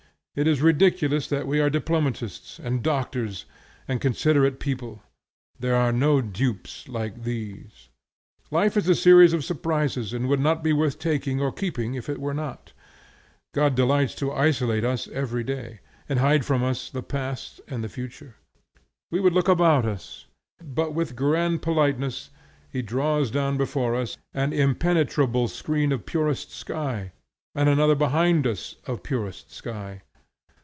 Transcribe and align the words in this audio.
It 0.33 0.47
is 0.47 0.61
ridiculous 0.61 1.27
that 1.27 1.45
we 1.45 1.59
are 1.59 1.69
diplomatists, 1.69 2.57
and 2.57 2.81
doctors, 2.81 3.43
and 3.85 3.99
considerate 3.99 4.61
people: 4.61 5.03
there 5.59 5.75
are 5.75 5.91
no 5.91 6.21
dupes 6.21 6.87
like 6.87 7.23
these. 7.25 7.89
Life 8.49 8.77
is 8.77 8.87
a 8.87 8.95
series 8.95 9.33
of 9.33 9.43
surprises, 9.43 10.13
and 10.13 10.29
would 10.29 10.39
not 10.39 10.63
be 10.63 10.71
worth 10.71 10.99
taking 10.99 11.41
or 11.41 11.51
keeping 11.51 11.95
if 11.95 12.07
it 12.07 12.17
were 12.21 12.33
not. 12.33 12.71
God 13.53 13.75
delights 13.75 14.15
to 14.15 14.31
isolate 14.31 14.85
us 14.85 15.09
every 15.09 15.43
day, 15.43 15.81
and 16.07 16.19
hide 16.19 16.45
from 16.45 16.63
us 16.63 16.89
the 16.89 17.03
past 17.03 17.59
and 17.67 17.83
the 17.83 17.89
future. 17.89 18.37
We 19.11 19.19
would 19.19 19.33
look 19.33 19.49
about 19.49 19.83
us, 19.83 20.27
but 20.63 20.93
with 20.93 21.13
grand 21.17 21.61
politeness 21.61 22.29
he 22.69 22.81
draws 22.81 23.31
down 23.31 23.57
before 23.57 23.95
us 23.95 24.15
an 24.33 24.53
impenetrable 24.53 25.49
screen 25.49 25.91
of 25.91 26.05
purest 26.05 26.51
sky, 26.51 27.11
and 27.53 27.67
another 27.67 27.95
behind 27.95 28.47
us 28.47 28.77
of 28.87 29.03
purest 29.03 29.51
sky. 29.51 30.03